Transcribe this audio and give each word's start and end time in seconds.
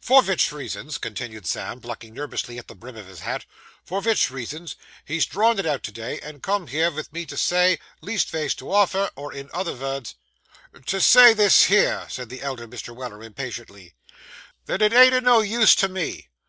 'For 0.00 0.20
vich 0.20 0.50
reasons,' 0.50 0.98
continued 0.98 1.46
Sam, 1.46 1.80
plucking 1.80 2.12
nervously 2.12 2.58
at 2.58 2.66
the 2.66 2.74
brim 2.74 2.96
of 2.96 3.06
his 3.06 3.20
hat 3.20 3.44
'for 3.84 4.02
vich 4.02 4.32
reasons, 4.32 4.74
he's 5.04 5.26
drawn 5.26 5.60
it 5.60 5.64
out 5.64 5.84
to 5.84 5.92
day, 5.92 6.18
and 6.24 6.42
come 6.42 6.66
here 6.66 6.90
vith 6.90 7.12
me 7.12 7.24
to 7.26 7.36
say, 7.36 7.78
leastvays 8.02 8.56
to 8.56 8.72
offer, 8.72 9.10
or 9.14 9.32
in 9.32 9.48
other 9.54 9.74
vords' 9.76 10.14
'To 10.86 11.00
say 11.00 11.34
this 11.34 11.66
here,' 11.66 12.08
said 12.10 12.30
the 12.30 12.42
elder 12.42 12.66
Mr. 12.66 12.92
Weller 12.96 13.22
impatiently, 13.22 13.94
'that 14.64 14.82
it 14.82 14.92
ain't 14.92 15.14
o' 15.14 15.20
no 15.20 15.40
use 15.40 15.76
to 15.76 15.88
me. 15.88 16.30